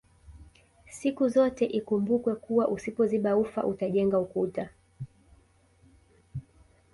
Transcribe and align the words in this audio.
Sikuzote 0.89 1.65
ikumbukwe 1.65 2.35
kuwa 2.35 2.67
usipoziba 2.67 3.37
ufa 3.37 3.63
utajenga 3.65 4.19
ukuta 4.19 4.69